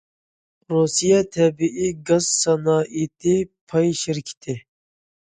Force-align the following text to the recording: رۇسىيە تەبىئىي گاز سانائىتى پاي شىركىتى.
رۇسىيە 0.73 1.19
تەبىئىي 1.35 1.91
گاز 2.09 2.29
سانائىتى 2.37 3.35
پاي 3.75 3.93
شىركىتى. 4.01 4.57